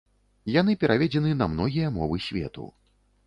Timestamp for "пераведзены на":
0.83-1.47